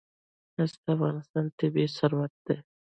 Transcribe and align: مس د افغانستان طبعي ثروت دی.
مس 0.55 0.71
د 0.83 0.87
افغانستان 0.95 1.45
طبعي 1.59 1.85
ثروت 1.97 2.33
دی. 2.45 2.57